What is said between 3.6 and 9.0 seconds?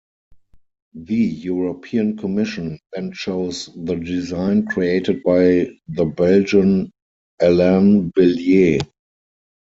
the design created by the Belgian Alain Billiet.